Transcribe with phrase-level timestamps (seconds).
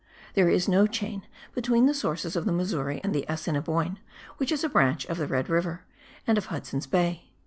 [0.33, 3.97] There is no chain between the sources of the Missouri and the Assineboine,
[4.37, 5.83] which is a branch of the Red River
[6.25, 7.29] and of Hudson's Bay.